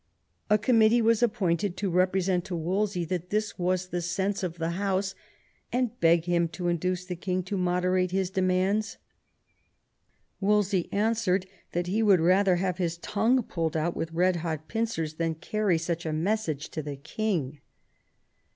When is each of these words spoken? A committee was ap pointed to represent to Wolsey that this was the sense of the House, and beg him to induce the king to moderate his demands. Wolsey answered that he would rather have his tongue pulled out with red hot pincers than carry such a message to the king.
A 0.49 0.57
committee 0.57 0.99
was 1.03 1.21
ap 1.21 1.33
pointed 1.35 1.77
to 1.77 1.91
represent 1.91 2.43
to 2.45 2.55
Wolsey 2.55 3.05
that 3.05 3.29
this 3.29 3.59
was 3.59 3.89
the 3.89 4.01
sense 4.01 4.41
of 4.41 4.55
the 4.57 4.71
House, 4.71 5.13
and 5.71 5.99
beg 5.99 6.25
him 6.25 6.47
to 6.57 6.69
induce 6.69 7.05
the 7.05 7.15
king 7.15 7.43
to 7.43 7.55
moderate 7.55 8.09
his 8.09 8.31
demands. 8.31 8.97
Wolsey 10.39 10.89
answered 10.91 11.45
that 11.73 11.85
he 11.85 12.01
would 12.01 12.19
rather 12.19 12.55
have 12.55 12.79
his 12.79 12.97
tongue 12.97 13.43
pulled 13.43 13.77
out 13.77 13.95
with 13.95 14.11
red 14.11 14.37
hot 14.37 14.67
pincers 14.67 15.17
than 15.17 15.35
carry 15.35 15.77
such 15.77 16.07
a 16.07 16.13
message 16.13 16.69
to 16.69 16.81
the 16.81 16.95
king. 16.95 17.59